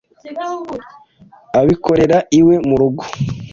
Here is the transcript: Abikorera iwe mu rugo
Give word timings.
Abikorera 1.59 2.17
iwe 2.39 2.55
mu 2.67 2.75
rugo 2.81 3.03